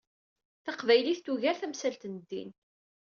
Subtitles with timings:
[0.63, 2.51] Taqbaylit tugar tamsalt n ddin.